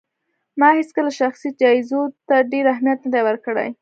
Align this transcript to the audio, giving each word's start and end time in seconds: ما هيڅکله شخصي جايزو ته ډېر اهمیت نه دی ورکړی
ما 0.59 0.69
هيڅکله 0.77 1.11
شخصي 1.21 1.49
جايزو 1.61 1.99
ته 2.27 2.35
ډېر 2.51 2.65
اهمیت 2.73 2.99
نه 3.05 3.09
دی 3.13 3.21
ورکړی 3.25 3.69